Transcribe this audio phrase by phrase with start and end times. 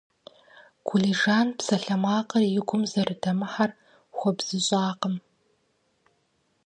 [0.87, 3.71] Гулижан псалъэмакъыр и гум зэрыдэмыхьэр
[4.17, 5.15] хуэбзыщӀакъым.